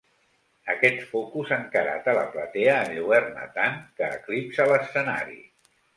Aquest 0.73 1.01
focus 1.09 1.51
encarat 1.57 2.09
a 2.13 2.15
la 2.19 2.23
platea 2.37 2.77
enlluerna 2.87 3.45
tant, 3.59 3.77
que 4.01 4.11
eclipsa 4.19 4.67
l'escenari! 4.73 5.39